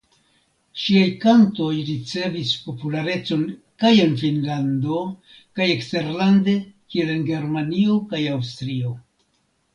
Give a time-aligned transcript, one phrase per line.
[0.83, 3.43] Ŝiaj kantoj ricevis popularecon
[3.83, 5.03] kaj en Finnlando
[5.61, 6.57] kaj eksterlande
[6.95, 8.99] kiel en Germanio kaj Aŭstrio.